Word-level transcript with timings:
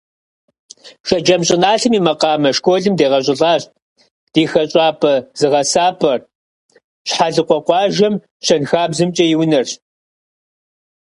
Шэджэм 1.07 1.41
щӀыналъэм 1.47 1.93
и 1.99 2.01
макъамэ 2.07 2.49
школым 2.57 2.93
дегъэщӀылӀащ, 2.99 3.63
ди 4.33 4.43
хэщӀапӀэ-зыгъэсапӀэр 4.51 6.19
Щхьэлыкъуэ 7.07 7.59
къуажэм 7.67 8.15
ЩэнхабзэмкӀэ 8.45 9.25
и 9.33 9.35
унэрщ. 9.41 9.71